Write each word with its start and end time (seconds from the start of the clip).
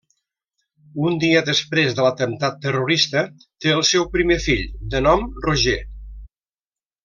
Un 1.09 1.17
dia 1.23 1.43
després 1.49 1.93
de 1.99 2.05
l'atemptat 2.07 2.57
terrorista 2.65 3.23
té 3.45 3.77
el 3.77 3.87
seu 3.93 4.09
primer 4.17 4.39
fill, 4.49 4.65
de 4.95 5.03
nom 5.11 5.31
Roger. 5.49 5.81